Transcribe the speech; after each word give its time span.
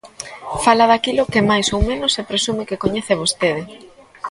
Fala 0.63 0.89
daquilo 0.91 1.29
que 1.31 1.47
máis 1.51 1.67
ou 1.75 1.81
menos 1.89 2.11
se 2.15 2.27
presume 2.29 2.67
que 2.69 2.81
coñece 2.83 3.19
vostede. 3.21 3.61